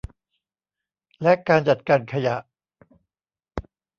[1.21, 2.35] และการจัดการขยะ